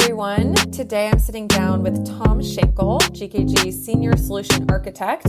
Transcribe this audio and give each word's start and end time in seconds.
everyone. 0.00 0.54
Today 0.72 1.08
I'm 1.08 1.18
sitting 1.18 1.46
down 1.46 1.82
with 1.82 2.04
Tom 2.04 2.40
Shankle, 2.40 3.00
GKG's 3.00 3.82
Senior 3.82 4.14
Solution 4.14 4.66
Architect. 4.68 5.24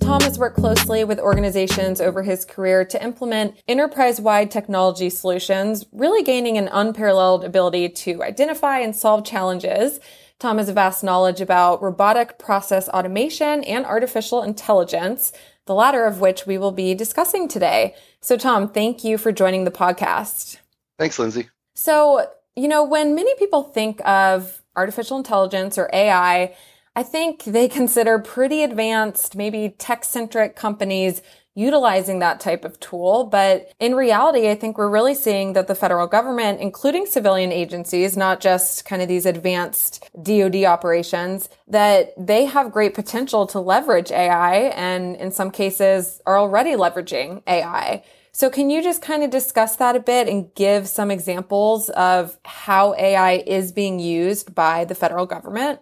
Tom 0.00 0.22
has 0.22 0.38
worked 0.38 0.56
closely 0.56 1.04
with 1.04 1.18
organizations 1.18 2.00
over 2.00 2.22
his 2.22 2.46
career 2.46 2.82
to 2.86 3.04
implement 3.04 3.60
enterprise 3.68 4.18
wide 4.18 4.50
technology 4.50 5.10
solutions, 5.10 5.84
really 5.92 6.22
gaining 6.22 6.56
an 6.56 6.68
unparalleled 6.72 7.44
ability 7.44 7.90
to 7.90 8.22
identify 8.22 8.78
and 8.78 8.96
solve 8.96 9.22
challenges. 9.22 10.00
Tom 10.38 10.56
has 10.56 10.70
a 10.70 10.72
vast 10.72 11.04
knowledge 11.04 11.42
about 11.42 11.82
robotic 11.82 12.38
process 12.38 12.88
automation 12.88 13.62
and 13.64 13.84
artificial 13.84 14.42
intelligence, 14.42 15.30
the 15.66 15.74
latter 15.74 16.06
of 16.06 16.20
which 16.20 16.46
we 16.46 16.56
will 16.56 16.72
be 16.72 16.94
discussing 16.94 17.48
today. 17.48 17.94
So, 18.22 18.38
Tom, 18.38 18.70
thank 18.70 19.04
you 19.04 19.18
for 19.18 19.30
joining 19.30 19.64
the 19.64 19.70
podcast. 19.70 20.56
Thanks, 20.98 21.18
Lynsee. 21.18 21.50
So, 21.74 22.30
you 22.56 22.68
know, 22.68 22.82
when 22.82 23.14
many 23.14 23.34
people 23.36 23.62
think 23.62 24.00
of 24.06 24.62
artificial 24.74 25.18
intelligence 25.18 25.78
or 25.78 25.90
AI, 25.92 26.54
I 26.96 27.02
think 27.02 27.44
they 27.44 27.68
consider 27.80 28.18
pretty 28.18 28.62
advanced, 28.62 29.36
maybe 29.36 29.74
tech 29.78 30.04
centric 30.04 30.56
companies 30.56 31.22
utilizing 31.56 32.18
that 32.18 32.38
type 32.38 32.66
of 32.66 32.78
tool. 32.80 33.24
But 33.24 33.72
in 33.80 33.94
reality, 33.94 34.50
I 34.50 34.54
think 34.54 34.76
we're 34.76 34.90
really 34.90 35.14
seeing 35.14 35.54
that 35.54 35.68
the 35.68 35.74
federal 35.74 36.06
government, 36.06 36.60
including 36.60 37.06
civilian 37.06 37.50
agencies, 37.50 38.14
not 38.14 38.40
just 38.40 38.84
kind 38.84 39.00
of 39.00 39.08
these 39.08 39.24
advanced 39.24 40.06
DoD 40.22 40.64
operations, 40.64 41.48
that 41.66 42.12
they 42.18 42.44
have 42.44 42.70
great 42.70 42.92
potential 42.94 43.46
to 43.48 43.58
leverage 43.58 44.12
AI 44.12 44.54
and 44.74 45.16
in 45.16 45.30
some 45.32 45.50
cases 45.50 46.20
are 46.26 46.38
already 46.38 46.72
leveraging 46.72 47.42
AI. 47.46 48.04
So 48.36 48.50
can 48.50 48.68
you 48.68 48.82
just 48.82 49.00
kind 49.00 49.22
of 49.22 49.30
discuss 49.30 49.76
that 49.76 49.96
a 49.96 49.98
bit 49.98 50.28
and 50.28 50.54
give 50.54 50.88
some 50.88 51.10
examples 51.10 51.88
of 51.88 52.36
how 52.44 52.94
AI 52.98 53.36
is 53.46 53.72
being 53.72 53.98
used 53.98 54.54
by 54.54 54.84
the 54.84 54.94
federal 54.94 55.24
government? 55.24 55.80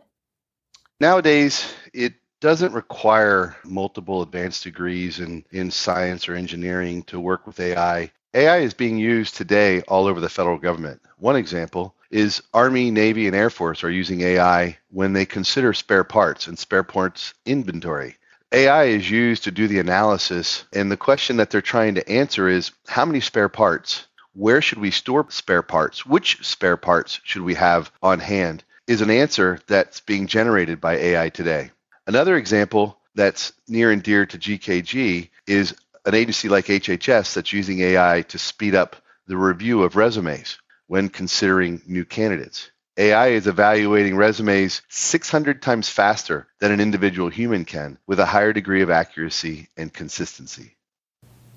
Nowadays, 1.00 1.75
it 1.92 2.14
doesn't 2.38 2.72
require 2.72 3.56
multiple 3.64 4.22
advanced 4.22 4.62
degrees 4.62 5.19
in, 5.19 5.44
in 5.50 5.72
science 5.72 6.28
or 6.28 6.36
engineering 6.36 7.02
to 7.08 7.19
work 7.19 7.44
with 7.44 7.58
AI. 7.58 8.12
AI 8.34 8.58
is 8.58 8.72
being 8.72 8.98
used 8.98 9.34
today 9.34 9.80
all 9.88 10.06
over 10.06 10.20
the 10.20 10.28
federal 10.28 10.58
government. 10.58 11.02
One 11.19 11.34
example 11.34 11.97
is 12.12 12.41
Army, 12.55 12.92
Navy, 12.92 13.27
and 13.27 13.34
Air 13.34 13.50
Force 13.50 13.82
are 13.82 13.91
using 13.91 14.20
AI 14.20 14.78
when 14.91 15.12
they 15.12 15.27
consider 15.27 15.72
spare 15.72 16.05
parts 16.05 16.47
and 16.47 16.56
spare 16.56 16.84
parts 16.84 17.34
inventory. 17.47 18.14
AI 18.55 18.84
is 18.84 19.10
used 19.10 19.42
to 19.44 19.50
do 19.50 19.66
the 19.66 19.80
analysis, 19.80 20.64
and 20.72 20.88
the 20.88 20.97
question 20.97 21.38
that 21.38 21.50
they're 21.50 21.60
trying 21.60 21.97
to 21.97 22.08
answer 22.08 22.48
is 22.48 22.70
how 22.86 23.05
many 23.05 23.19
spare 23.19 23.48
parts? 23.48 24.06
Where 24.33 24.62
should 24.62 24.78
we 24.78 24.92
store 24.92 25.27
spare 25.28 25.62
parts? 25.62 26.06
Which 26.06 26.38
spare 26.47 26.77
parts 26.77 27.19
should 27.25 27.42
we 27.42 27.55
have 27.55 27.91
on 28.00 28.20
hand? 28.20 28.62
Is 28.86 29.00
an 29.00 29.10
answer 29.10 29.58
that's 29.66 30.00
being 30.02 30.28
generated 30.28 30.80
by 30.80 30.94
AI 30.94 31.30
today. 31.30 31.72
Another 32.06 32.36
example 32.36 32.97
that's 33.16 33.52
near 33.66 33.91
and 33.91 34.05
dear 34.05 34.25
to 34.25 34.38
GKG 34.38 35.30
is 35.48 35.75
an 36.06 36.14
agency 36.14 36.48
like 36.48 36.66
HHS 36.66 37.34
that's 37.34 37.52
using 37.52 37.80
AI 37.80 38.22
to 38.28 38.38
speed 38.38 38.77
up 38.77 38.94
the 39.27 39.36
review 39.36 39.82
of 39.82 39.97
resumes 39.97 40.58
when 40.86 41.08
considering 41.08 41.82
new 41.88 42.05
candidates. 42.05 42.70
AI 42.97 43.28
is 43.28 43.47
evaluating 43.47 44.17
resumes 44.17 44.83
600 44.89 45.61
times 45.61 45.89
faster 45.89 46.47
than 46.61 46.70
an 46.70 46.81
individual 46.81 47.28
human 47.28 47.64
can 47.64 47.98
with 48.06 48.20
a 48.20 48.27
higher 48.27 48.53
degree 48.53 48.83
of 48.83 48.91
accuracy 48.91 49.69
and 49.77 49.92
consistency. 49.92 50.77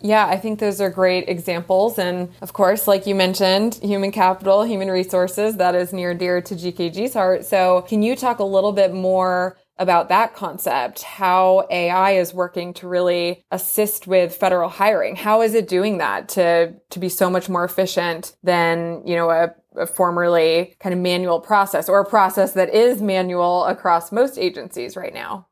Yeah, 0.01 0.27
I 0.27 0.37
think 0.37 0.59
those 0.59 0.79
are 0.79 0.89
great 0.89 1.27
examples. 1.27 1.97
And 1.97 2.29
of 2.41 2.53
course, 2.53 2.87
like 2.87 3.07
you 3.07 3.15
mentioned, 3.15 3.75
human 3.75 4.11
capital, 4.11 4.63
human 4.63 4.89
resources, 4.89 5.57
that 5.57 5.75
is 5.75 5.91
near 5.93 6.13
dear 6.13 6.41
to 6.41 6.55
GKG's 6.55 7.13
heart. 7.13 7.45
So, 7.45 7.81
can 7.81 8.03
you 8.03 8.15
talk 8.15 8.39
a 8.39 8.43
little 8.43 8.73
bit 8.73 8.93
more 8.93 9.57
about 9.79 10.09
that 10.09 10.33
concept, 10.33 11.03
how 11.03 11.67
AI 11.69 12.13
is 12.13 12.33
working 12.33 12.73
to 12.73 12.87
really 12.87 13.43
assist 13.51 14.07
with 14.07 14.35
federal 14.35 14.69
hiring? 14.69 15.15
How 15.15 15.41
is 15.41 15.53
it 15.53 15.67
doing 15.67 15.99
that 15.99 16.29
to, 16.29 16.73
to 16.89 16.99
be 16.99 17.09
so 17.09 17.29
much 17.29 17.47
more 17.47 17.63
efficient 17.63 18.35
than, 18.43 19.03
you 19.05 19.15
know, 19.15 19.29
a 19.29 19.53
formerly 19.85 20.75
kind 20.79 20.93
of 20.93 20.99
manual 20.99 21.39
process 21.39 21.87
or 21.87 21.99
a 21.99 22.05
process 22.05 22.53
that 22.53 22.73
is 22.73 23.01
manual 23.01 23.65
across 23.65 24.11
most 24.11 24.37
agencies 24.37 24.95
right 24.95 25.13
now? 25.13 25.47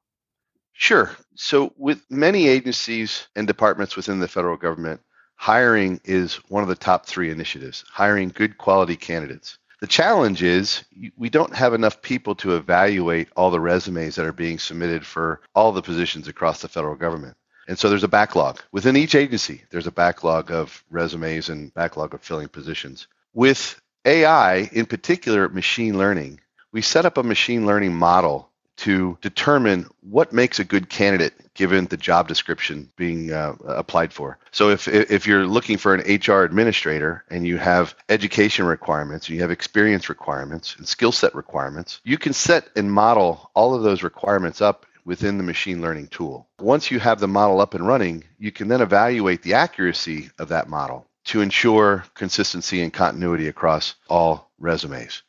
Sure. 0.74 1.12
So, 1.36 1.74
with 1.78 2.04
many 2.10 2.48
agencies 2.48 3.28
and 3.36 3.48
departments 3.48 3.96
within 3.96 4.20
the 4.20 4.28
federal 4.28 4.58
government, 4.58 5.02
hiring 5.36 6.02
is 6.04 6.36
one 6.50 6.64
of 6.64 6.70
the 6.70 6.76
top 6.76 7.06
three 7.06 7.30
initiatives, 7.30 7.86
hiring 7.88 8.30
good 8.30 8.58
quality 8.58 8.96
candidates. 8.96 9.58
The 9.80 9.88
challenge 9.88 10.42
is 10.42 10.84
we 11.18 11.30
don't 11.30 11.56
have 11.56 11.74
enough 11.74 12.02
people 12.02 12.36
to 12.36 12.56
evaluate 12.56 13.30
all 13.36 13.52
the 13.52 13.60
resumes 13.60 14.16
that 14.16 14.26
are 14.26 14.34
being 14.34 14.58
submitted 14.58 15.06
for 15.06 15.42
all 15.54 15.72
the 15.72 15.82
positions 15.82 16.28
across 16.28 16.62
the 16.62 16.68
federal 16.68 16.96
government. 16.96 17.38
And 17.68 17.78
so 17.78 17.90
there's 17.90 18.04
a 18.04 18.08
backlog. 18.08 18.62
Within 18.72 18.96
each 18.96 19.16
agency, 19.16 19.64
there's 19.72 19.88
a 19.88 19.92
backlog 19.92 20.52
of 20.52 20.84
resumes 20.90 21.50
and 21.50 21.74
backlog 21.74 22.14
of 22.14 22.22
filling 22.22 22.48
positions. 22.48 23.08
With 23.34 23.80
AI, 24.06 24.70
in 24.72 24.86
particular 24.86 25.50
machine 25.50 25.98
learning, 25.98 26.40
we 26.72 26.82
set 26.82 27.06
up 27.06 27.18
a 27.18 27.24
machine 27.24 27.66
learning 27.66 27.96
model 27.96 28.50
to 28.78 29.18
determine 29.22 29.88
what 30.02 30.34
makes 30.34 30.60
a 30.60 30.64
good 30.64 30.90
candidate 30.90 31.34
given 31.54 31.86
the 31.86 31.98
job 31.98 32.28
description 32.28 32.92
being 32.98 33.32
uh, 33.32 33.54
applied 33.66 34.12
for. 34.12 34.38
So 34.52 34.70
if 34.70 34.88
if 34.88 35.26
you're 35.26 35.48
looking 35.48 35.78
for 35.78 35.96
an 35.96 36.02
HR 36.02 36.44
administrator 36.44 37.24
and 37.30 37.48
you 37.48 37.58
have 37.58 37.96
education 38.10 38.66
requirements, 38.66 39.30
you 39.30 39.40
have 39.42 39.52
experience 39.52 40.10
requirements 40.10 40.76
and 40.78 40.88
skill 40.88 41.14
set 41.14 41.34
requirements, 41.34 42.02
you 42.04 42.18
can 42.18 42.34
set 42.34 42.70
and 42.76 42.92
model 42.92 43.50
all 43.56 43.74
of 43.74 43.84
those 43.84 44.04
requirements 44.04 44.62
up 44.62 44.86
within 45.06 45.38
the 45.38 45.44
machine 45.44 45.82
learning 45.82 46.08
tool. 46.08 46.48
Once 46.60 46.92
you 46.92 47.00
have 47.00 47.20
the 47.20 47.28
model 47.28 47.62
up 47.62 47.76
and 47.76 47.88
running, 47.88 48.24
you 48.40 48.52
can 48.52 48.68
then 48.68 48.82
evaluate 48.82 49.42
the 49.44 49.54
accuracy 49.54 50.30
of 50.40 50.50
that 50.50 50.68
model 50.68 51.08
to 51.26 51.42
ensure 51.42 52.06
consistency 52.14 52.82
and 52.82 52.94
continuity 52.94 53.48
across 53.48 53.96
all 54.10 54.52
resumes. 54.60 55.24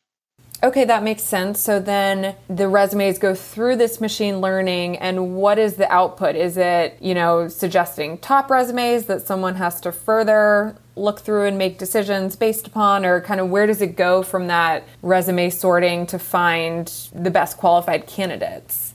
Okay, 0.63 0.85
that 0.85 1.03
makes 1.03 1.21
sense. 1.21 1.59
So 1.59 1.79
then 1.79 2.35
the 2.49 2.67
resumes 2.67 3.19
go 3.19 3.35
through 3.35 3.75
this 3.75 4.01
machine 4.01 4.41
learning 4.41 4.97
and 4.97 5.35
what 5.35 5.59
is 5.59 5.75
the 5.75 5.91
output? 5.91 6.35
Is 6.35 6.57
it, 6.57 6.97
you 6.99 7.13
know, 7.13 7.47
suggesting 7.47 8.17
top 8.17 8.49
resumes 8.49 9.05
that 9.05 9.21
someone 9.21 9.55
has 9.55 9.79
to 9.81 9.91
further 9.91 10.75
look 10.95 11.19
through 11.19 11.45
and 11.45 11.59
make 11.59 11.77
decisions 11.77 12.35
based 12.35 12.65
upon 12.65 13.05
or 13.05 13.21
kind 13.21 13.39
of 13.39 13.51
where 13.51 13.67
does 13.67 13.83
it 13.83 13.95
go 13.95 14.23
from 14.23 14.47
that 14.47 14.83
resume 15.03 15.51
sorting 15.51 16.07
to 16.07 16.17
find 16.17 16.87
the 17.13 17.29
best 17.29 17.57
qualified 17.57 18.07
candidates? 18.07 18.86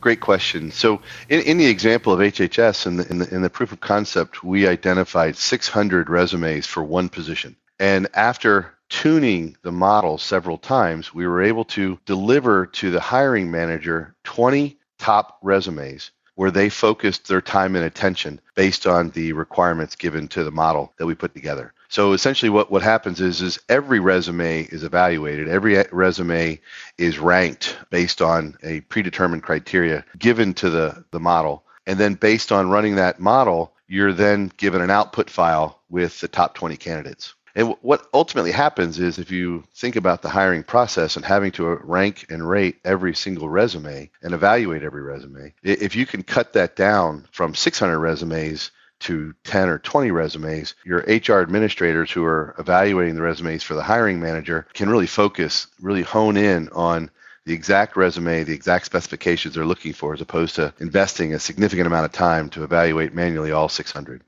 Great 0.00 0.20
question. 0.20 0.70
So, 0.70 1.02
in, 1.28 1.40
in 1.40 1.58
the 1.58 1.66
example 1.66 2.12
of 2.12 2.20
HHS, 2.20 2.86
in 2.86 2.96
the, 2.98 3.08
in, 3.08 3.18
the, 3.18 3.34
in 3.34 3.42
the 3.42 3.50
proof 3.50 3.72
of 3.72 3.80
concept, 3.80 4.44
we 4.44 4.68
identified 4.68 5.36
600 5.36 6.08
resumes 6.08 6.66
for 6.66 6.84
one 6.84 7.08
position. 7.08 7.56
And 7.80 8.08
after 8.14 8.74
tuning 8.88 9.56
the 9.62 9.72
model 9.72 10.18
several 10.18 10.56
times, 10.56 11.12
we 11.12 11.26
were 11.26 11.42
able 11.42 11.64
to 11.64 11.98
deliver 12.06 12.66
to 12.66 12.90
the 12.90 13.00
hiring 13.00 13.50
manager 13.50 14.14
20 14.24 14.78
top 14.98 15.38
resumes 15.42 16.10
where 16.34 16.50
they 16.52 16.68
focused 16.68 17.26
their 17.26 17.40
time 17.40 17.74
and 17.74 17.84
attention 17.84 18.40
based 18.54 18.86
on 18.86 19.10
the 19.10 19.32
requirements 19.32 19.96
given 19.96 20.28
to 20.28 20.44
the 20.44 20.52
model 20.52 20.92
that 20.96 21.06
we 21.06 21.14
put 21.14 21.34
together. 21.34 21.72
So 21.88 22.12
essentially 22.12 22.50
what, 22.50 22.70
what 22.70 22.82
happens 22.82 23.20
is, 23.20 23.40
is 23.40 23.58
every 23.68 23.98
resume 23.98 24.64
is 24.64 24.84
evaluated. 24.84 25.48
Every 25.48 25.78
eh, 25.78 25.84
resume 25.90 26.60
is 26.98 27.18
ranked 27.18 27.76
based 27.90 28.20
on 28.20 28.56
a 28.62 28.80
predetermined 28.82 29.42
criteria 29.42 30.04
given 30.18 30.54
to 30.54 30.70
the, 30.70 31.04
the 31.10 31.20
model. 31.20 31.64
And 31.86 31.98
then 31.98 32.14
based 32.14 32.52
on 32.52 32.68
running 32.68 32.96
that 32.96 33.18
model, 33.18 33.72
you're 33.88 34.12
then 34.12 34.52
given 34.58 34.82
an 34.82 34.90
output 34.90 35.30
file 35.30 35.80
with 35.88 36.20
the 36.20 36.28
top 36.28 36.54
20 36.54 36.76
candidates. 36.76 37.34
And 37.54 37.74
what 37.80 38.06
ultimately 38.14 38.52
happens 38.52 39.00
is 39.00 39.18
if 39.18 39.32
you 39.32 39.64
think 39.74 39.96
about 39.96 40.22
the 40.22 40.28
hiring 40.28 40.62
process 40.62 41.16
and 41.16 41.24
having 41.24 41.50
to 41.52 41.70
uh, 41.70 41.78
rank 41.82 42.26
and 42.28 42.48
rate 42.48 42.76
every 42.84 43.14
single 43.14 43.48
resume 43.48 44.10
and 44.22 44.34
evaluate 44.34 44.82
every 44.82 45.02
resume, 45.02 45.52
if 45.64 45.96
you 45.96 46.06
can 46.06 46.22
cut 46.22 46.52
that 46.52 46.76
down 46.76 47.26
from 47.32 47.54
600 47.54 47.98
resumes 47.98 48.70
to 49.00 49.34
10 49.44 49.68
or 49.68 49.78
20 49.78 50.10
resumes, 50.10 50.74
your 50.84 50.98
HR 51.00 51.40
administrators 51.40 52.10
who 52.10 52.24
are 52.24 52.54
evaluating 52.58 53.14
the 53.14 53.22
resumes 53.22 53.62
for 53.62 53.74
the 53.74 53.82
hiring 53.82 54.20
manager 54.20 54.66
can 54.74 54.90
really 54.90 55.06
focus, 55.06 55.66
really 55.80 56.02
hone 56.02 56.36
in 56.36 56.68
on 56.70 57.10
the 57.46 57.54
exact 57.54 57.96
resume, 57.96 58.44
the 58.44 58.54
exact 58.54 58.84
specifications 58.84 59.54
they're 59.54 59.64
looking 59.64 59.92
for, 59.92 60.12
as 60.12 60.20
opposed 60.20 60.54
to 60.56 60.72
investing 60.80 61.32
a 61.32 61.38
significant 61.38 61.86
amount 61.86 62.04
of 62.04 62.12
time 62.12 62.50
to 62.50 62.62
evaluate 62.62 63.14
manually 63.14 63.52
all 63.52 63.68
600. 63.68 64.22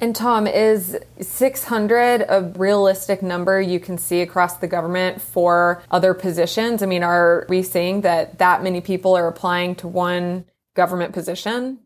And 0.00 0.16
Tom, 0.16 0.46
is 0.46 0.96
600 1.20 2.24
a 2.26 2.52
realistic 2.56 3.22
number 3.22 3.60
you 3.60 3.78
can 3.78 3.98
see 3.98 4.22
across 4.22 4.56
the 4.56 4.66
government 4.66 5.20
for 5.20 5.82
other 5.90 6.14
positions? 6.14 6.82
I 6.82 6.86
mean, 6.86 7.02
are 7.02 7.44
we 7.50 7.62
seeing 7.62 8.00
that 8.00 8.38
that 8.38 8.62
many 8.62 8.80
people 8.80 9.14
are 9.14 9.28
applying 9.28 9.74
to 9.76 9.88
one 9.88 10.46
government 10.74 11.12
position? 11.12 11.80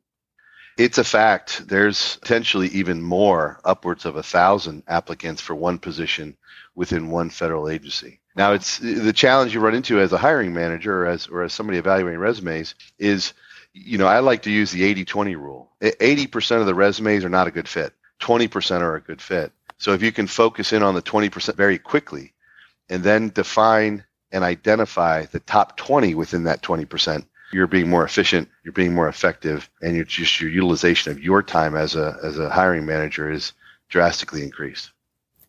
It's 0.76 0.98
a 0.98 1.04
fact. 1.04 1.68
There's 1.68 2.16
potentially 2.16 2.68
even 2.68 3.00
more, 3.00 3.60
upwards 3.64 4.04
of 4.04 4.16
a 4.16 4.22
thousand 4.22 4.82
applicants 4.88 5.40
for 5.40 5.54
one 5.54 5.78
position 5.78 6.36
within 6.74 7.10
one 7.10 7.30
federal 7.30 7.68
agency. 7.68 8.20
Now, 8.36 8.52
it's 8.52 8.78
the 8.78 9.12
challenge 9.12 9.54
you 9.54 9.60
run 9.60 9.76
into 9.76 10.00
as 10.00 10.12
a 10.12 10.18
hiring 10.18 10.52
manager 10.52 11.04
or 11.04 11.06
as 11.06 11.28
or 11.28 11.42
as 11.42 11.52
somebody 11.52 11.78
evaluating 11.78 12.18
resumes 12.18 12.74
is, 12.98 13.32
you 13.72 13.96
know, 13.98 14.08
I 14.08 14.18
like 14.18 14.42
to 14.42 14.50
use 14.50 14.72
the 14.72 15.04
80-20 15.04 15.36
rule. 15.36 15.70
80% 15.80 16.60
of 16.60 16.66
the 16.66 16.74
resumes 16.74 17.24
are 17.24 17.28
not 17.28 17.46
a 17.46 17.52
good 17.52 17.68
fit. 17.68 17.92
20% 18.20 18.80
are 18.80 18.96
a 18.96 19.00
good 19.00 19.22
fit. 19.22 19.52
So 19.78 19.92
if 19.92 20.02
you 20.02 20.10
can 20.10 20.26
focus 20.26 20.72
in 20.72 20.82
on 20.82 20.94
the 20.94 21.02
20% 21.02 21.54
very 21.54 21.78
quickly 21.78 22.32
and 22.88 23.04
then 23.04 23.28
define 23.28 24.04
and 24.32 24.42
identify 24.42 25.26
the 25.26 25.40
top 25.40 25.76
20 25.76 26.14
within 26.16 26.44
that 26.44 26.62
20%, 26.62 27.24
you're 27.54 27.68
being 27.68 27.88
more 27.88 28.04
efficient, 28.04 28.48
you're 28.64 28.72
being 28.72 28.94
more 28.94 29.08
effective, 29.08 29.70
and 29.80 29.94
you're 29.94 30.04
just 30.04 30.40
your 30.40 30.50
utilization 30.50 31.12
of 31.12 31.20
your 31.20 31.42
time 31.42 31.76
as 31.76 31.94
a 31.94 32.18
as 32.22 32.38
a 32.38 32.50
hiring 32.50 32.84
manager 32.84 33.30
is 33.30 33.52
drastically 33.88 34.42
increased. 34.42 34.90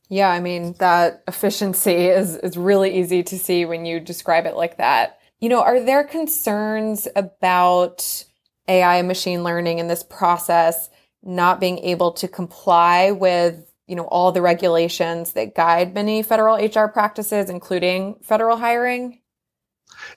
Yeah, 0.08 0.30
I 0.30 0.40
mean 0.40 0.76
that 0.80 1.24
efficiency 1.28 2.08
is 2.08 2.36
is 2.38 2.58
really 2.58 2.98
easy 3.00 3.24
to 3.24 3.40
see 3.40 3.66
when 3.66 3.86
you 3.86 4.00
describe 4.00 4.46
it 4.46 4.56
like 4.56 4.78
that. 4.78 5.20
You 5.40 5.50
know, 5.50 5.62
are 5.62 5.80
there 5.80 6.04
concerns 6.04 7.08
about 7.16 8.26
AI 8.68 8.98
and 8.98 9.08
machine 9.08 9.44
learning 9.44 9.80
in 9.80 9.88
this 9.88 10.04
process 10.04 10.90
not 11.24 11.60
being 11.60 11.80
able 11.80 12.12
to 12.12 12.28
comply 12.28 13.12
with, 13.12 13.74
you 13.88 13.96
know, 13.96 14.06
all 14.06 14.32
the 14.32 14.44
regulations 14.44 15.34
that 15.34 15.56
guide 15.56 15.96
many 15.96 16.22
federal 16.22 16.56
HR 16.56 16.88
practices 16.88 17.50
including 17.50 18.16
federal 18.22 18.58
hiring? 18.58 19.22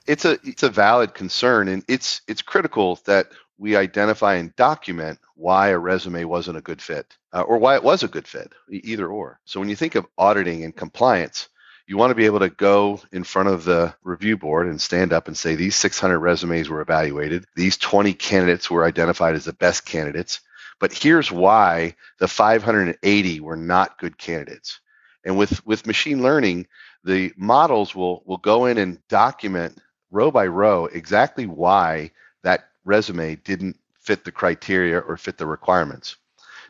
It's 0.07 0.25
a 0.25 0.39
it's 0.43 0.63
a 0.63 0.69
valid 0.69 1.13
concern 1.13 1.67
and 1.67 1.83
it's 1.87 2.21
it's 2.27 2.41
critical 2.41 2.99
that 3.05 3.27
we 3.57 3.75
identify 3.75 4.35
and 4.35 4.55
document 4.55 5.19
why 5.35 5.69
a 5.69 5.77
resume 5.77 6.23
wasn't 6.23 6.57
a 6.57 6.61
good 6.61 6.81
fit 6.81 7.17
uh, 7.33 7.41
or 7.41 7.57
why 7.57 7.75
it 7.75 7.83
was 7.83 8.03
a 8.03 8.07
good 8.07 8.27
fit, 8.27 8.53
either 8.69 9.07
or. 9.07 9.39
So 9.45 9.59
when 9.59 9.69
you 9.69 9.75
think 9.75 9.95
of 9.95 10.07
auditing 10.17 10.63
and 10.63 10.75
compliance, 10.75 11.49
you 11.85 11.97
want 11.97 12.11
to 12.11 12.15
be 12.15 12.25
able 12.25 12.39
to 12.39 12.49
go 12.49 13.01
in 13.11 13.23
front 13.23 13.49
of 13.49 13.65
the 13.65 13.93
review 14.03 14.37
board 14.37 14.67
and 14.67 14.79
stand 14.79 15.11
up 15.11 15.27
and 15.27 15.35
say 15.35 15.55
these 15.55 15.75
600 15.75 16.19
resumes 16.19 16.69
were 16.69 16.81
evaluated, 16.81 17.45
these 17.55 17.77
20 17.77 18.13
candidates 18.13 18.69
were 18.69 18.85
identified 18.85 19.35
as 19.35 19.45
the 19.45 19.53
best 19.53 19.85
candidates, 19.85 20.41
but 20.79 20.93
here's 20.93 21.31
why 21.31 21.95
the 22.19 22.27
580 22.27 23.39
were 23.39 23.57
not 23.57 23.97
good 23.97 24.17
candidates. 24.17 24.79
And 25.25 25.37
with 25.37 25.65
with 25.65 25.85
machine 25.85 26.21
learning, 26.21 26.67
the 27.03 27.33
models 27.37 27.95
will 27.95 28.23
will 28.25 28.37
go 28.37 28.65
in 28.65 28.77
and 28.77 29.05
document 29.07 29.77
row 30.11 30.31
by 30.31 30.47
row 30.47 30.85
exactly 30.85 31.45
why 31.45 32.11
that 32.43 32.69
resume 32.85 33.35
didn't 33.35 33.77
fit 33.99 34.25
the 34.25 34.31
criteria 34.31 34.99
or 34.99 35.17
fit 35.17 35.37
the 35.37 35.45
requirements. 35.45 36.15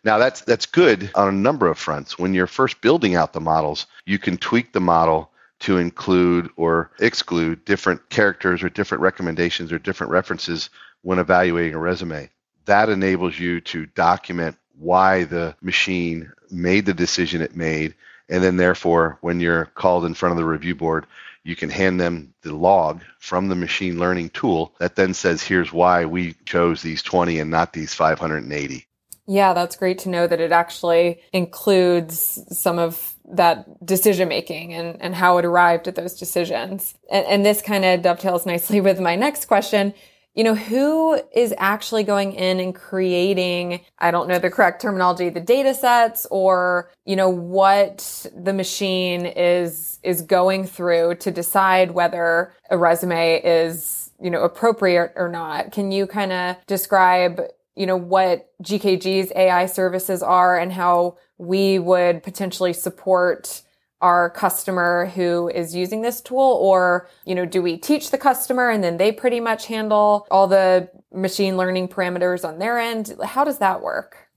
Now 0.03 0.17
that's 0.17 0.41
that's 0.41 0.65
good 0.65 1.11
on 1.15 1.27
a 1.27 1.31
number 1.31 1.67
of 1.67 1.77
fronts. 1.77 2.17
When 2.17 2.33
you're 2.33 2.47
first 2.47 2.81
building 2.81 3.15
out 3.15 3.33
the 3.33 3.41
models, 3.41 3.85
you 4.05 4.19
can 4.19 4.37
tweak 4.37 4.71
the 4.71 4.79
model 4.79 5.31
to 5.59 5.77
include 5.77 6.49
or 6.55 6.91
exclude 6.99 7.65
different 7.65 8.09
characters 8.09 8.63
or 8.63 8.69
different 8.69 9.01
recommendations 9.01 9.71
or 9.71 9.79
different 9.79 10.11
references 10.11 10.69
when 11.01 11.19
evaluating 11.19 11.73
a 11.73 11.79
resume. 11.79 12.29
That 12.65 12.89
enables 12.89 13.37
you 13.37 13.61
to 13.61 13.85
document 13.87 14.57
why 14.77 15.25
the 15.25 15.55
machine 15.61 16.31
made 16.49 16.85
the 16.85 16.93
decision 16.93 17.41
it 17.41 17.55
made 17.55 17.95
and 18.29 18.43
then 18.43 18.57
therefore 18.57 19.17
when 19.21 19.39
you're 19.39 19.65
called 19.65 20.05
in 20.05 20.13
front 20.13 20.31
of 20.31 20.37
the 20.37 20.45
review 20.45 20.75
board 20.75 21.05
you 21.43 21.55
can 21.55 21.69
hand 21.69 21.99
them 21.99 22.33
the 22.41 22.53
log 22.53 23.01
from 23.19 23.47
the 23.47 23.55
machine 23.55 23.97
learning 23.99 24.29
tool 24.29 24.73
that 24.79 24.95
then 24.95 25.13
says, 25.13 25.41
here's 25.41 25.73
why 25.73 26.05
we 26.05 26.33
chose 26.45 26.81
these 26.81 27.01
20 27.01 27.39
and 27.39 27.49
not 27.49 27.73
these 27.73 27.93
580. 27.93 28.85
Yeah, 29.27 29.53
that's 29.53 29.75
great 29.75 29.99
to 29.99 30.09
know 30.09 30.25
that 30.27 30.41
it 30.41 30.51
actually 30.51 31.21
includes 31.33 32.39
some 32.51 32.79
of 32.79 33.15
that 33.31 33.85
decision 33.85 34.27
making 34.27 34.73
and, 34.73 34.99
and 35.01 35.13
how 35.13 35.37
it 35.37 35.45
arrived 35.45 35.87
at 35.87 35.95
those 35.95 36.17
decisions. 36.17 36.95
And, 37.11 37.25
and 37.27 37.45
this 37.45 37.61
kind 37.61 37.85
of 37.85 38.01
dovetails 38.01 38.45
nicely 38.45 38.81
with 38.81 38.99
my 38.99 39.15
next 39.15 39.45
question 39.45 39.93
you 40.39 40.45
know, 40.45 40.55
who 40.55 41.21
is 41.33 41.53
actually 41.57 42.01
going 42.01 42.31
in 42.31 42.61
and 42.61 42.73
creating, 42.73 43.81
I 43.97 44.09
don't 44.09 44.29
know 44.29 44.39
the 44.39 44.49
correct 44.49 44.81
terminology, 44.81 45.27
the 45.27 45.41
data 45.41 45.73
sets 45.73 46.25
or, 46.31 46.89
you 47.03 47.17
know, 47.17 47.27
what 47.27 48.25
the 48.33 48.53
machine 48.53 49.25
is, 49.25 49.99
is 50.01 50.21
going 50.21 50.65
through 50.65 51.15
to 51.15 51.29
decide 51.29 51.91
whether 51.91 52.53
a 52.69 52.77
resume 52.77 53.41
is, 53.43 54.11
you 54.21 54.29
know, 54.29 54.41
appropriate 54.41 55.11
or 55.17 55.27
not. 55.27 55.73
Can 55.73 55.91
you 55.91 56.07
kind 56.07 56.31
of 56.31 56.55
describe, 56.67 57.41
you 57.75 57.85
know, 57.85 57.97
what 57.97 58.49
GKG's 58.63 59.33
AI 59.35 59.65
services 59.65 60.23
are 60.23 60.57
and 60.57 60.71
how 60.71 61.17
we 61.37 61.79
would 61.79 62.23
potentially 62.23 62.71
support 62.71 63.61
our 64.01 64.29
customer 64.29 65.07
who 65.07 65.49
is 65.49 65.75
using 65.75 66.01
this 66.01 66.21
tool 66.21 66.57
or 66.61 67.09
you 67.25 67.35
know 67.35 67.45
do 67.45 67.61
we 67.61 67.77
teach 67.77 68.11
the 68.11 68.17
customer 68.17 68.69
and 68.69 68.83
then 68.83 68.97
they 68.97 69.11
pretty 69.11 69.39
much 69.39 69.65
handle 69.65 70.25
all 70.31 70.47
the 70.47 70.89
machine 71.13 71.57
learning 71.57 71.87
parameters 71.87 72.47
on 72.47 72.59
their 72.59 72.79
end? 72.79 73.15
How 73.23 73.43
does 73.43 73.59
that 73.59 73.81
work? 73.81 74.29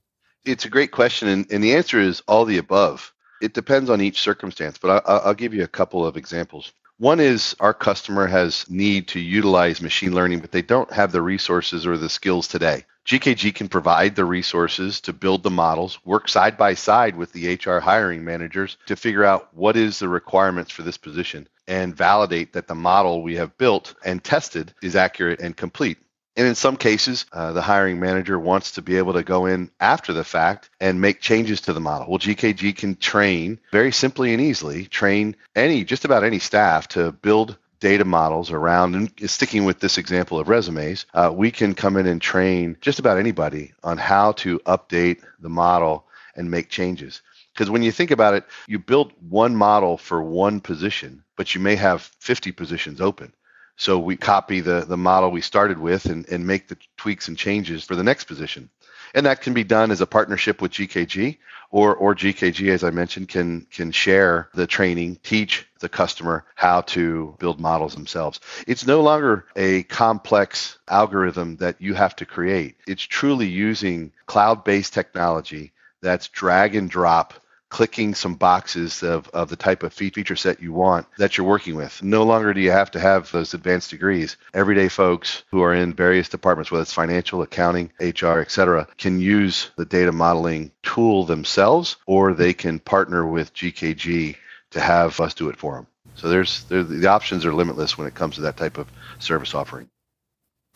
It's 0.45 0.65
a 0.65 0.69
great 0.69 0.91
question 0.91 1.27
and, 1.27 1.51
and 1.51 1.63
the 1.63 1.75
answer 1.75 1.99
is 1.99 2.21
all 2.27 2.45
the 2.45 2.57
above. 2.57 3.13
It 3.41 3.53
depends 3.53 3.89
on 3.89 4.01
each 4.01 4.19
circumstance 4.21 4.77
but 4.77 5.03
I, 5.07 5.17
i'll 5.17 5.33
give 5.33 5.53
you 5.53 5.63
a 5.63 5.67
couple 5.67 6.05
of 6.05 6.17
examples. 6.17 6.73
One 6.97 7.19
is 7.19 7.55
our 7.59 7.73
customer 7.73 8.27
has 8.27 8.69
need 8.69 9.07
to 9.09 9.19
utilize 9.19 9.81
machine 9.81 10.13
learning 10.13 10.39
but 10.39 10.51
they 10.51 10.61
don't 10.61 10.91
have 10.91 11.11
the 11.11 11.21
resources 11.21 11.87
or 11.87 11.97
the 11.97 12.09
skills 12.09 12.47
today 12.47 12.85
GKG 13.05 13.53
can 13.53 13.67
provide 13.67 14.15
the 14.15 14.23
resources 14.23 15.01
to 15.01 15.13
build 15.13 15.43
the 15.43 15.49
models, 15.49 15.99
work 16.05 16.29
side 16.29 16.57
by 16.57 16.73
side 16.73 17.17
with 17.17 17.33
the 17.33 17.55
HR 17.55 17.79
hiring 17.79 18.23
managers 18.23 18.77
to 18.85 18.95
figure 18.95 19.25
out 19.25 19.53
what 19.53 19.75
is 19.75 19.99
the 19.99 20.07
requirements 20.07 20.71
for 20.71 20.83
this 20.83 20.97
position 20.97 21.47
and 21.67 21.95
validate 21.95 22.53
that 22.53 22.67
the 22.67 22.75
model 22.75 23.21
we 23.21 23.35
have 23.35 23.57
built 23.57 23.93
and 24.05 24.23
tested 24.23 24.73
is 24.81 24.95
accurate 24.95 25.41
and 25.41 25.57
complete. 25.57 25.97
And 26.35 26.47
in 26.47 26.55
some 26.55 26.77
cases, 26.77 27.25
uh, 27.31 27.51
the 27.53 27.61
hiring 27.61 27.99
manager 27.99 28.39
wants 28.39 28.71
to 28.71 28.81
be 28.81 28.97
able 28.97 29.13
to 29.13 29.23
go 29.23 29.45
in 29.45 29.69
after 29.79 30.13
the 30.13 30.23
fact 30.23 30.69
and 30.79 30.99
make 30.99 31.21
changes 31.21 31.61
to 31.61 31.73
the 31.73 31.79
model. 31.79 32.07
Well, 32.09 32.19
GKG 32.19 32.75
can 32.75 32.95
train 32.95 33.59
very 33.71 33.91
simply 33.91 34.33
and 34.33 34.41
easily, 34.41 34.85
train 34.85 35.35
any, 35.55 35.83
just 35.83 36.05
about 36.05 36.23
any 36.23 36.39
staff 36.39 36.87
to 36.89 37.11
build 37.11 37.57
data 37.83 38.05
models 38.05 38.49
around, 38.49 38.95
and 38.95 39.29
sticking 39.29 39.65
with 39.65 39.81
this 39.81 39.97
example 39.97 40.39
of 40.39 40.47
resumes, 40.47 41.05
uh, 41.13 41.29
we 41.35 41.51
can 41.51 41.75
come 41.75 41.97
in 41.97 42.07
and 42.07 42.21
train 42.21 42.77
just 42.79 42.97
about 42.97 43.17
anybody 43.17 43.73
on 43.83 43.97
how 43.97 44.31
to 44.31 44.57
update 44.59 45.21
the 45.41 45.49
model 45.49 46.05
and 46.37 46.49
make 46.49 46.69
changes. 46.69 47.21
Because 47.53 47.69
when 47.69 47.83
you 47.83 47.91
think 47.91 48.09
about 48.09 48.35
it, 48.35 48.45
you 48.67 48.79
build 48.79 49.11
one 49.29 49.53
model 49.53 49.97
for 49.97 50.23
one 50.23 50.61
position, 50.61 51.25
but 51.35 51.53
you 51.53 51.59
may 51.59 51.75
have 51.75 52.03
50 52.19 52.53
positions 52.53 53.01
open. 53.01 53.33
So 53.75 53.99
we 53.99 54.15
copy 54.15 54.61
the, 54.61 54.85
the 54.87 54.95
model 54.95 55.29
we 55.29 55.41
started 55.41 55.77
with 55.77 56.05
and, 56.05 56.25
and 56.29 56.47
make 56.47 56.69
the 56.69 56.77
tweaks 56.95 57.27
and 57.27 57.37
changes 57.37 57.83
for 57.83 57.97
the 57.97 58.03
next 58.03 58.23
position. 58.25 58.69
And 59.13 59.25
that 59.25 59.41
can 59.41 59.53
be 59.53 59.65
done 59.65 59.91
as 59.91 59.99
a 59.99 60.07
partnership 60.07 60.61
with 60.61 60.71
GKG 60.71 61.37
or, 61.73 61.95
or 61.95 62.13
GKG, 62.13 62.69
as 62.69 62.83
I 62.83 62.91
mentioned, 62.91 63.29
can, 63.29 63.65
can 63.71 63.91
share 63.91 64.47
the 64.53 64.67
training, 64.67 65.17
teach 65.23 65.67
the 65.79 65.89
customer 65.89 66.45
how 66.53 66.81
to 66.81 67.35
build 67.39 67.59
models 67.59 67.95
themselves. 67.95 68.39
It's 68.67 68.85
no 68.85 69.01
longer 69.01 69.47
a 69.55 69.81
complex 69.83 70.77
algorithm 70.87 71.57
that 71.57 71.81
you 71.81 71.95
have 71.95 72.15
to 72.17 72.27
create. 72.27 72.75
It's 72.85 73.01
truly 73.01 73.47
using 73.47 74.11
cloud-based 74.27 74.93
technology 74.93 75.73
that's 75.99 76.27
drag 76.27 76.75
and 76.75 76.91
drop 76.91 77.33
clicking 77.73 78.13
some 78.13 78.35
boxes 78.35 79.01
of, 79.01 79.27
of 79.29 79.49
the 79.49 79.55
type 79.55 79.81
of 79.81 79.91
feature 79.91 80.35
set 80.35 80.61
you 80.61 80.71
want 80.71 81.07
that 81.17 81.35
you're 81.35 81.47
working 81.47 81.75
with. 81.75 82.03
No 82.03 82.21
longer 82.21 82.53
do 82.53 82.61
you 82.61 82.69
have 82.69 82.91
to 82.91 82.99
have 82.99 83.31
those 83.31 83.55
advanced 83.55 83.89
degrees. 83.89 84.37
Everyday 84.53 84.89
folks 84.89 85.43
who 85.49 85.63
are 85.63 85.73
in 85.73 85.91
various 85.91 86.29
departments, 86.29 86.71
whether 86.71 86.83
it's 86.83 86.93
financial, 86.93 87.41
accounting, 87.41 87.91
HR, 87.99 88.41
etc., 88.41 88.87
can 88.99 89.19
use 89.19 89.71
the 89.75 89.85
data 89.85 90.11
modeling 90.11 90.71
tool 90.83 91.25
themselves, 91.25 91.95
or 92.05 92.33
they 92.33 92.53
can 92.53 92.77
partner 92.77 93.25
with 93.25 93.55
GKG 93.55 94.35
to 94.69 94.79
have 94.79 95.19
us 95.19 95.33
do 95.33 95.49
it 95.49 95.57
for 95.57 95.73
them. 95.73 95.87
So 96.13 96.29
there's, 96.29 96.65
there's 96.65 96.87
the 96.87 97.07
options 97.07 97.43
are 97.43 97.55
limitless 97.55 97.97
when 97.97 98.05
it 98.05 98.13
comes 98.13 98.35
to 98.35 98.41
that 98.41 98.55
type 98.55 98.77
of 98.77 98.87
service 99.17 99.55
offering. 99.55 99.89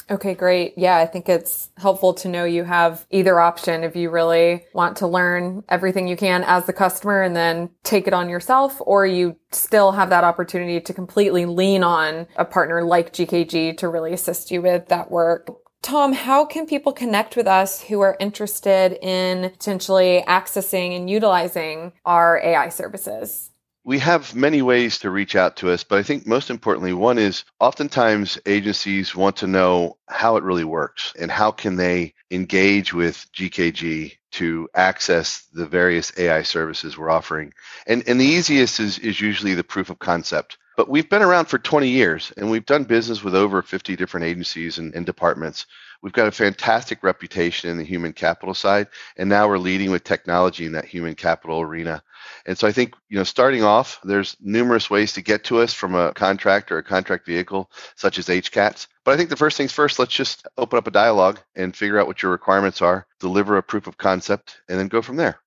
Okay, 0.09 0.35
great. 0.35 0.73
Yeah, 0.77 0.95
I 0.95 1.05
think 1.05 1.27
it's 1.27 1.69
helpful 1.77 2.13
to 2.15 2.29
know 2.29 2.45
you 2.45 2.63
have 2.63 3.05
either 3.09 3.41
option 3.41 3.83
if 3.83 3.93
you 3.93 4.09
really 4.09 4.65
want 4.73 4.95
to 4.97 5.07
learn 5.07 5.63
everything 5.67 6.07
you 6.07 6.15
can 6.15 6.45
as 6.45 6.65
the 6.65 6.71
customer 6.71 7.21
and 7.21 7.35
then 7.35 7.71
take 7.83 8.07
it 8.07 8.13
on 8.13 8.29
yourself, 8.29 8.77
or 8.79 9.05
you 9.05 9.35
still 9.51 9.91
have 9.91 10.09
that 10.09 10.23
opportunity 10.23 10.79
to 10.79 10.93
completely 10.93 11.45
lean 11.45 11.83
on 11.83 12.25
a 12.37 12.45
partner 12.45 12.83
like 12.83 13.11
GKG 13.11 13.75
to 13.77 13.89
really 13.89 14.13
assist 14.13 14.49
you 14.49 14.61
with 14.61 14.87
that 14.87 15.11
work. 15.11 15.49
Tom, 15.81 16.13
how 16.13 16.45
can 16.45 16.65
people 16.65 16.93
connect 16.93 17.35
with 17.35 17.47
us 17.47 17.81
who 17.83 17.99
are 17.99 18.17
interested 18.19 18.97
in 19.01 19.49
potentially 19.51 20.23
accessing 20.25 20.95
and 20.95 21.09
utilizing 21.09 21.91
our 22.05 22.41
AI 22.43 22.69
services? 22.69 23.51
We 23.88 24.00
have 24.00 24.36
many 24.36 24.62
ways 24.62 24.98
to 24.98 25.10
reach 25.10 25.38
out 25.38 25.56
to 25.56 25.72
us, 25.72 25.86
but 25.86 25.98
I 25.98 26.03
think 26.03 26.27
most 26.27 26.50
importantly, 26.50 26.91
one 26.91 27.17
is 27.17 27.46
oftentimes 27.62 28.38
agencies 28.46 29.15
want 29.15 29.38
to 29.38 29.48
know 29.48 29.96
how 30.10 30.36
it 30.36 30.44
really 30.44 30.65
works 30.65 31.13
and 31.17 31.32
how 31.32 31.51
can 31.51 31.77
they 31.77 32.13
engage 32.29 32.94
with 32.94 33.25
GKG 33.32 34.17
to 34.32 34.67
access 34.75 35.48
the 35.53 35.65
various 35.65 36.12
AI 36.17 36.41
services 36.41 36.98
we're 36.98 37.10
offering. 37.10 37.53
And, 37.88 38.03
and 38.10 38.20
the 38.20 38.25
easiest 38.25 38.82
is, 38.82 39.00
is 39.00 39.22
usually 39.22 39.53
the 39.53 39.63
proof 39.63 39.89
of 39.89 40.00
concept. 40.00 40.58
But 40.75 40.89
we've 40.89 41.10
been 41.10 41.24
around 41.24 41.46
for 41.46 41.58
20 41.58 41.88
years 41.88 42.34
and 42.36 42.51
we've 42.51 42.65
done 42.65 42.84
business 42.84 43.24
with 43.24 43.36
over 43.36 43.62
50 43.62 43.96
different 43.96 44.25
agencies 44.25 44.79
and, 44.79 44.94
and 44.96 45.06
departments. 45.06 45.65
We've 46.01 46.13
got 46.13 46.27
a 46.27 46.32
fantastic 46.32 47.04
reputation 47.04 47.70
in 47.70 47.77
the 47.77 47.84
human 47.84 48.13
capital 48.13 48.54
side, 48.54 48.88
and 49.18 49.30
now 49.30 49.48
we're 49.48 49.58
leading 49.58 49.92
with 49.92 50.04
technology 50.04 50.66
in 50.66 50.74
that 50.74 50.86
human 50.86 51.16
capital 51.16 51.62
arena. 51.62 52.04
And 52.46 52.58
so 52.58 52.68
I 52.68 52.72
think, 52.72 52.94
you 53.10 53.18
know, 53.18 53.24
starting 53.24 53.63
off, 53.63 54.00
there's 54.04 54.38
numerous 54.39 54.89
ways 54.89 55.13
to 55.13 55.22
get 55.22 55.44
to 55.46 55.60
us 55.60 55.74
from 55.74 55.96
a 55.96 56.13
contract 56.13 56.72
or 56.72 56.77
a 56.77 56.84
contract 56.84 57.25
vehicle, 57.25 57.72
such 57.96 58.20
as 58.20 58.27
HCATs. 58.27 58.88
But 59.04 59.13
I 59.13 59.18
think 59.18 59.30
the 59.30 59.36
first 59.36 59.58
things 59.58 59.72
first, 59.72 60.00
let's 60.00 60.13
just 60.13 60.48
open 60.58 60.77
up 60.77 60.88
a 60.88 60.92
dialogue 60.92 61.39
and 61.56 61.75
figure 61.75 62.00
out 62.00 62.08
what 62.08 62.22
your 62.22 62.32
requirements 62.32 62.82
are, 62.82 63.08
deliver 63.20 63.58
a 63.58 63.63
proof 63.63 63.88
of 63.88 63.98
concept, 63.98 64.60
and 64.70 64.80
then 64.80 64.88
go 64.88 65.01
from 65.01 65.16
there. 65.16 65.39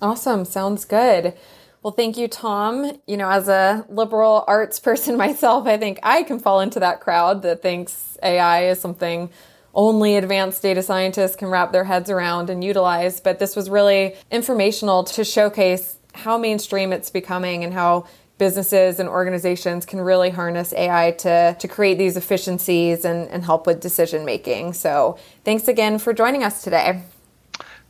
Awesome. 0.00 0.44
Sounds 0.44 0.84
good. 0.84 1.34
Well, 1.82 1.92
thank 1.92 2.16
you, 2.16 2.28
Tom. 2.28 3.00
You 3.06 3.16
know, 3.16 3.30
as 3.30 3.48
a 3.48 3.84
liberal 3.88 4.44
arts 4.46 4.80
person 4.80 5.16
myself, 5.16 5.66
I 5.66 5.76
think 5.76 6.00
I 6.02 6.22
can 6.22 6.38
fall 6.38 6.60
into 6.60 6.80
that 6.80 7.00
crowd 7.00 7.42
that 7.42 7.62
thinks 7.62 8.16
AI 8.22 8.66
is 8.66 8.80
something 8.80 9.30
only 9.78 10.16
advanced 10.16 10.60
data 10.60 10.82
scientists 10.82 11.36
can 11.36 11.48
wrap 11.48 11.70
their 11.70 11.84
heads 11.84 12.10
around 12.10 12.50
and 12.50 12.64
utilize. 12.64 13.20
But 13.20 13.38
this 13.38 13.54
was 13.54 13.70
really 13.70 14.16
informational 14.30 15.04
to 15.04 15.24
showcase 15.24 15.96
how 16.14 16.36
mainstream 16.36 16.92
it's 16.92 17.10
becoming 17.10 17.62
and 17.62 17.72
how 17.72 18.08
businesses 18.38 18.98
and 18.98 19.08
organizations 19.08 19.86
can 19.86 20.00
really 20.00 20.30
harness 20.30 20.72
AI 20.72 21.12
to, 21.12 21.56
to 21.58 21.68
create 21.68 21.96
these 21.96 22.16
efficiencies 22.16 23.04
and, 23.04 23.28
and 23.30 23.44
help 23.44 23.68
with 23.68 23.80
decision 23.80 24.24
making. 24.24 24.72
So 24.72 25.16
thanks 25.44 25.68
again 25.68 25.98
for 25.98 26.12
joining 26.12 26.42
us 26.42 26.62
today. 26.62 27.02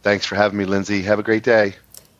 Thanks 0.02 0.26
for 0.26 0.36
having 0.36 0.58
me, 0.58 0.66
Lynsee. 0.66 1.02
Have 1.04 1.18
a 1.18 1.22
great 1.22 1.42
day. 1.42 1.74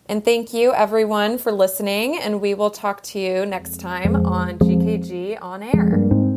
And 0.06 0.25
thank 0.25 0.54
you, 0.54 0.72
everyone, 0.72 1.37
for 1.37 1.52
listening. 1.52 2.18
And 2.18 2.40
we 2.40 2.54
will 2.54 2.70
talk 2.70 3.02
to 3.04 3.18
you 3.18 3.44
next 3.44 3.80
time 3.80 4.16
on 4.26 4.58
GKG 4.58 5.42
On 5.42 5.62
Air. 5.62 6.27